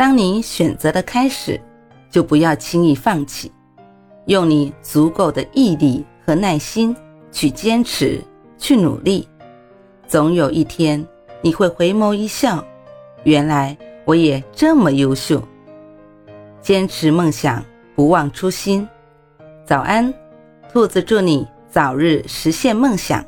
[0.00, 1.60] 当你选择了开始，
[2.10, 3.52] 就不要轻易放弃，
[4.24, 6.96] 用你足够的毅力和耐心
[7.30, 8.18] 去坚持、
[8.56, 9.28] 去努力。
[10.06, 11.06] 总有一天，
[11.42, 12.64] 你会回眸一笑，
[13.24, 15.46] 原来我也这么优秀。
[16.62, 17.62] 坚持梦想，
[17.94, 18.88] 不忘初心。
[19.66, 20.10] 早安，
[20.72, 23.22] 兔子，祝你早日实现梦想。